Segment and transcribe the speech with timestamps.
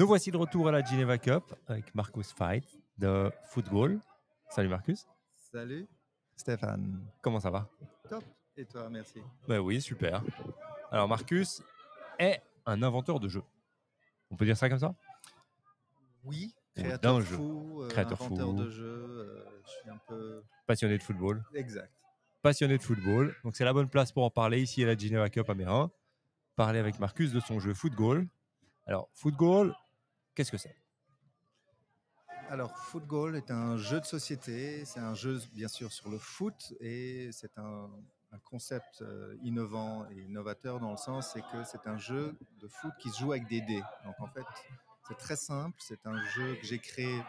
[0.00, 2.64] Nous voici de retour à la Geneva Cup avec Marcus Fight
[2.96, 4.00] de Football.
[4.48, 5.06] Salut Marcus.
[5.52, 5.86] Salut
[6.36, 7.06] Stéphane.
[7.20, 7.68] Comment ça va?
[8.08, 8.24] Top.
[8.56, 9.20] Et toi, merci.
[9.46, 10.22] Ben oui, super.
[10.90, 11.62] Alors Marcus
[12.18, 13.42] est un inventeur de jeux.
[14.30, 14.94] On peut dire ça comme ça?
[16.24, 18.54] Oui, Ou créateur d'un fou, euh, Créateur inventeur fou.
[18.54, 18.84] de jeux.
[18.86, 21.44] euh, je suis un peu Passionné de football.
[21.54, 21.92] exact.
[22.40, 23.36] Passionné de football.
[23.44, 25.90] Donc c'est la bonne place pour en parler ici à la Geneva Cup à Mérin.
[26.56, 28.26] Parler avec Marcus de son jeu Football.
[28.86, 29.74] Alors, Football,
[30.40, 30.74] qu'est-ce que c'est?
[32.48, 34.86] Alors, Football est un jeu de société.
[34.86, 37.90] C'est un jeu, bien sûr, sur le foot et c'est un,
[38.44, 42.92] concept euh, innovant et novateur dans le sens c'est que c'est un jeu de foot
[43.00, 43.82] qui se joue avec des dés.
[44.04, 44.46] Donc, en fait,
[45.06, 45.76] c'est très simple.
[45.78, 47.22] C'est un jeu que j'ai créé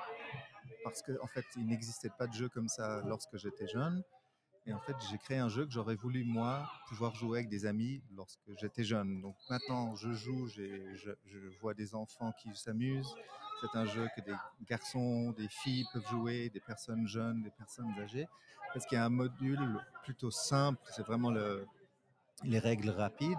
[0.86, 4.02] parce qu'en en fait, il n'existait pas de jeu comme ça lorsque j'étais jeune.
[4.68, 7.66] Et en fait, j'ai créé un jeu que j'aurais voulu, moi, pouvoir jouer avec des
[7.66, 9.22] amis lorsque j'étais jeune.
[9.22, 11.16] Donc maintenant, je joue, je,
[11.60, 13.16] vois des enfants qui s'amusent.
[13.62, 14.36] C'est un jeu que des
[14.68, 18.28] garçons, des filles peuvent jouer, des personnes jeunes, des personnes âgées.
[18.74, 21.66] Parce qu'il y a un module plutôt simple, c'est vraiment le,
[22.44, 23.38] les règles rapides.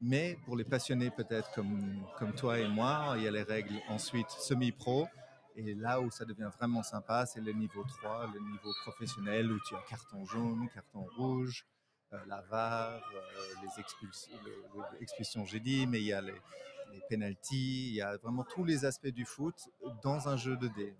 [0.00, 4.30] Mais pour les passionnés peut-être comme toi et moi, il y a les règles ensuite
[4.30, 5.06] semi-pro.
[5.56, 9.58] Et là où ça devient vraiment sympa, c'est le niveau 3, le niveau professionnel, où
[9.66, 11.66] tu as carton jaune, carton rouge,
[12.12, 13.20] euh, la VAR, euh,
[13.62, 16.32] les expulsions, le- le- l'expulsion, j'ai dit, mais il y a les,
[16.92, 19.54] les pénalties, il y a vraiment tous les aspects du foot
[20.02, 20.94] dans un jeu de dés.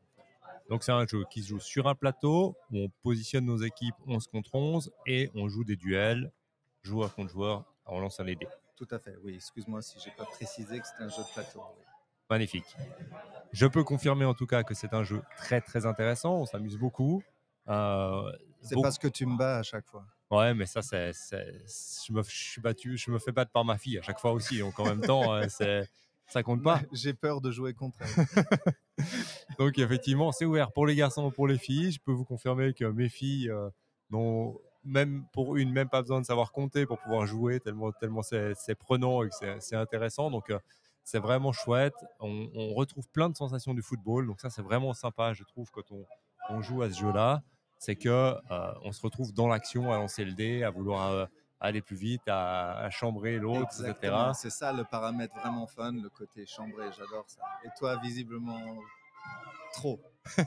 [0.68, 3.94] Donc c'est un jeu qui se joue sur un plateau où on positionne nos équipes
[4.06, 6.30] 11 contre 11 et on joue des duels,
[6.82, 8.48] joueur contre joueur, en lançant les dés.
[8.76, 9.34] Tout à fait, oui.
[9.36, 11.60] Excuse-moi si j'ai pas précisé que c'était un jeu de plateau.
[11.78, 11.84] oui.
[12.32, 12.64] Magnifique.
[13.52, 16.78] Je peux confirmer en tout cas que c'est un jeu très très intéressant, on s'amuse
[16.78, 17.22] beaucoup.
[17.68, 20.06] Euh, C'est parce que tu me bats à chaque fois.
[20.30, 23.76] Ouais, mais ça, c'est, je, me, je suis battu, je me fais battre par ma
[23.76, 24.60] fille à chaque fois aussi.
[24.60, 25.86] Donc en même temps, euh, c'est,
[26.26, 26.80] ça compte pas.
[26.92, 29.04] J'ai peur de jouer contre elle.
[29.58, 31.92] Donc effectivement, c'est ouvert pour les garçons et pour les filles.
[31.92, 33.68] Je peux vous confirmer que mes filles euh,
[34.08, 38.22] n'ont même pour une même pas besoin de savoir compter pour pouvoir jouer tellement tellement
[38.22, 40.30] c'est, prenant et que c'est, c'est intéressant.
[40.30, 40.58] Donc euh,
[41.04, 41.94] c'est vraiment chouette.
[42.20, 44.26] On, on retrouve plein de sensations du football.
[44.26, 46.04] Donc ça c'est vraiment sympa, je trouve, quand on,
[46.50, 47.42] on joue à ce jeu-là,
[47.78, 51.26] c'est que euh, on se retrouve dans l'action, à lancer le dé, à vouloir euh,
[51.60, 54.14] aller plus vite, à, à chambrer l'autre, etc.
[54.34, 56.86] C'est ça le paramètre vraiment fun, le côté chambré.
[56.96, 57.42] J'adore ça.
[57.64, 58.60] Et toi, visiblement,
[59.72, 60.00] trop.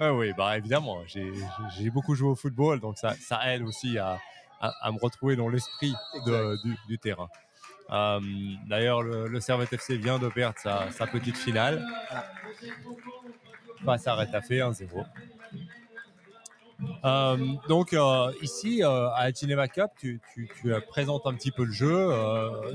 [0.00, 4.18] Ah oui, bah évidemment, j'ai beaucoup joué au football, donc ça, ça aide aussi à,
[4.60, 5.94] à, à me retrouver dans l'esprit
[6.88, 7.28] du terrain.
[7.90, 8.20] Euh,
[8.66, 11.84] D'ailleurs, le, le Servette FC vient de perdre sa, petite finale
[13.84, 15.04] face à Retafe 1-0.
[17.04, 17.36] Euh,
[17.68, 22.10] donc euh, ici à Geneva Cup, tu, tu, tu présentes un petit peu le jeu.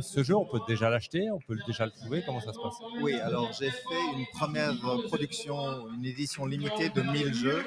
[0.01, 2.23] Ce jeu, on peut déjà l'acheter, on peut déjà le trouver.
[2.25, 2.75] Comment ça se passe?
[3.01, 4.73] Oui, alors j'ai fait une première
[5.07, 7.65] production, une édition limitée de 1000 jeux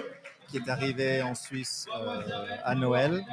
[0.48, 1.86] qui est arrivée en Suisse
[2.64, 3.24] à Noël.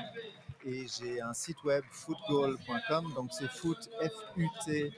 [0.72, 4.92] Et j'ai un site web footgoal.com, donc c'est foot F-U-T-G-O-A-L.com,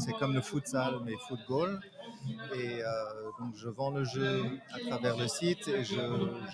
[0.00, 1.78] c'est comme le futsal mais football.
[2.54, 2.86] Et euh,
[3.38, 4.42] donc je vends le jeu
[4.72, 6.00] à travers le site et je,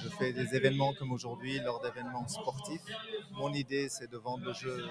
[0.02, 2.82] je fais des événements comme aujourd'hui lors d'événements sportifs.
[3.32, 4.84] Mon idée c'est de vendre le jeu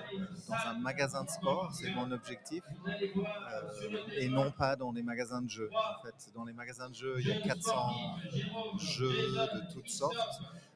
[0.48, 5.42] dans un magasin de sport, c'est mon objectif, euh, et non pas dans les magasins
[5.42, 5.70] de jeux.
[5.74, 7.74] En fait, dans les magasins de jeux, il y a 400
[8.78, 10.16] jeux de toutes sortes.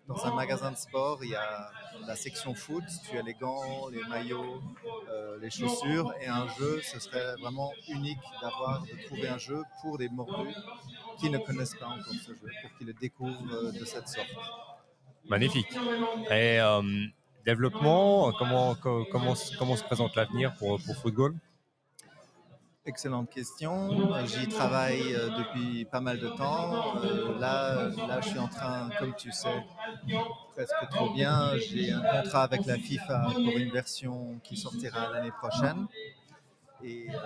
[0.08, 1.72] Dans un magasin de sport, il y a
[2.06, 4.62] la section foot, tu as les gants, les maillots,
[5.10, 9.64] euh, les chaussures, et un jeu, ce serait vraiment unique d'avoir, de trouver un jeu
[9.82, 10.54] pour des mordus
[11.20, 14.28] qui ne connaissent pas encore ce jeu, pour qu'ils le découvrent euh, de cette sorte.
[15.30, 15.72] Magnifique.
[16.30, 16.82] Et euh,
[17.46, 21.36] développement, comment, co- comment, comment se présente l'avenir pour, pour Football?
[22.84, 24.26] Excellente question.
[24.26, 26.98] J'y travaille euh, depuis pas mal de temps.
[27.04, 29.64] Euh, là, là, je suis en train, comme tu sais,
[30.56, 31.56] presque trop bien.
[31.58, 35.86] J'ai un contrat avec la FIFA pour une version qui sortira l'année prochaine.
[36.84, 37.18] Et euh,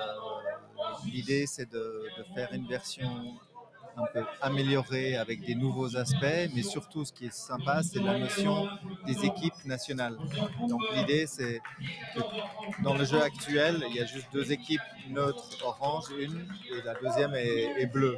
[1.06, 3.09] l'idée, c'est de, de faire une version
[3.97, 8.19] un peu améliorée avec des nouveaux aspects, mais surtout, ce qui est sympa, c'est la
[8.19, 8.68] notion
[9.06, 10.18] des équipes nationales.
[10.68, 11.62] Donc, l'idée, c'est
[12.13, 16.81] que dans le jeu actuel, il y a juste deux équipes neutres, orange une, et
[16.83, 18.18] la deuxième est, bleue.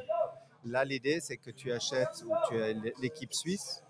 [0.66, 2.24] Là, l'idée, c'est que tu achètes
[3.02, 3.84] l'équipe suisse,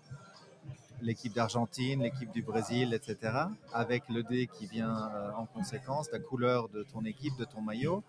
[1.00, 3.32] l'équipe d'Argentine, l'équipe du Brésil, etc.,
[3.72, 7.60] avec le dé qui vient euh, en conséquence, la couleur de ton équipe, de ton
[7.60, 8.02] maillot.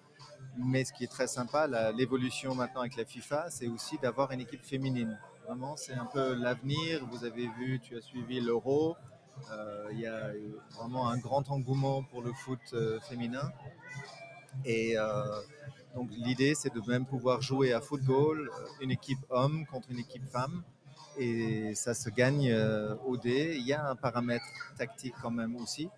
[0.57, 4.41] Mais ce qui est très sympa, l'évolution maintenant avec la FIFA, c'est aussi d'avoir une
[4.41, 5.17] équipe féminine.
[5.45, 7.05] Vraiment, c'est un peu l'avenir.
[7.09, 8.95] Vous avez vu, tu as suivi l'Euro.
[9.51, 10.31] Euh, Il y a
[10.75, 13.51] vraiment un grand engouement pour le foot euh, féminin.
[14.65, 14.95] Et
[15.95, 18.51] donc l'idée, c'est de même pouvoir jouer à football,
[18.81, 20.63] une équipe homme contre une équipe femme.
[21.17, 22.53] Et ça se gagne
[23.05, 23.55] au dé.
[23.57, 24.45] Il y a un paramètre
[24.77, 25.89] tactique quand même aussi.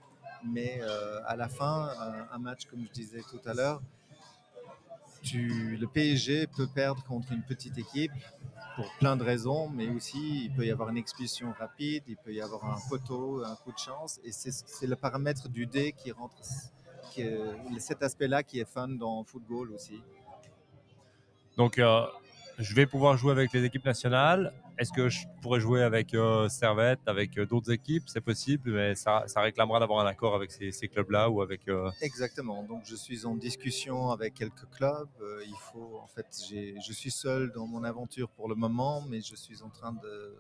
[0.44, 0.82] Mais
[1.26, 1.90] à la fin,
[2.32, 3.82] un match, comme je disais tout à l'heure,
[5.34, 8.12] le PSG peut perdre contre une petite équipe
[8.76, 12.34] pour plein de raisons, mais aussi il peut y avoir une expulsion rapide, il peut
[12.34, 16.12] y avoir un poteau, un coup de chance, et c'est le paramètre du dé qui
[16.12, 16.36] rentre,
[17.12, 17.24] qui
[17.80, 20.02] cet aspect-là qui est fun dans le football aussi.
[21.58, 21.80] Donc,
[22.62, 24.54] je vais pouvoir jouer avec les équipes nationales.
[24.78, 28.04] Est-ce que je pourrais jouer avec euh, Servette, avec euh, d'autres équipes?
[28.08, 31.68] C'est possible, mais ça, réclamera d'avoir un accord avec ces, clubs-là ou avec.
[31.68, 32.64] Euh, Exactement.
[32.64, 35.10] Donc, je suis en discussion avec quelques clubs.
[35.46, 39.36] il faut, en fait, je suis seul dans mon aventure pour le moment, mais je
[39.36, 40.36] suis en train de,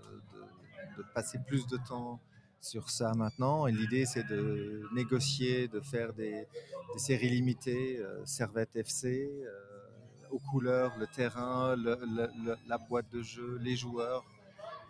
[1.13, 2.19] passer plus de temps
[2.59, 3.65] sur ça maintenant.
[3.65, 6.47] Et l'idée, c'est de négocier, de faire des,
[6.97, 9.29] séries limitées, Servette FC
[10.31, 11.75] aux couleurs, le terrain,
[12.67, 14.23] la boîte de jeu, les joueurs.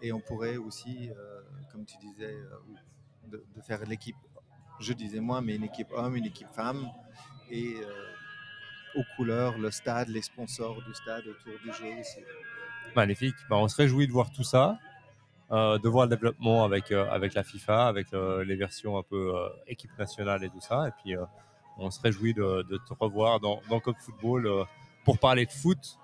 [0.01, 1.41] Et on pourrait aussi, euh,
[1.71, 2.57] comme tu disais, euh,
[3.27, 4.15] de, faire l'équipe,
[4.79, 6.89] je disais moi, mais une équipe homme, une équipe femme.
[7.51, 12.19] Et euh, aux couleurs, le stade, les sponsors du stade autour du jeu aussi.
[12.95, 13.35] Magnifique.
[13.49, 14.79] Ben, on se réjouit de voir tout ça.
[15.51, 19.33] de voir le développement avec, avec la FIFA, avec les versions un peu
[19.67, 20.88] équipe nationale et tout ça.
[20.88, 21.15] Et puis,
[21.77, 24.65] on se réjouit de, de te revoir dans, dans Cop Football
[25.03, 25.98] pour parler de foot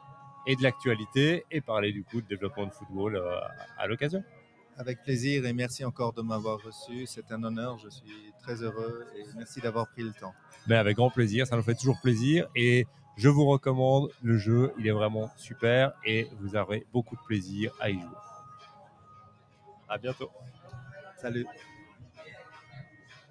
[0.46, 3.40] et de l'actualité et parler du coup de développement de football euh,
[3.78, 4.24] à l'occasion.
[4.78, 7.06] Avec plaisir et merci encore de m'avoir reçu.
[7.06, 10.34] C'est un honneur, je suis très heureux et merci d'avoir pris le temps.
[10.68, 12.86] Mais avec grand plaisir, ça nous fait toujours plaisir et
[13.18, 17.74] je vous recommande le jeu, il est vraiment super et vous aurez beaucoup de plaisir
[17.80, 18.18] à y jouer.
[19.90, 20.30] À bientôt.
[21.20, 21.48] Salut.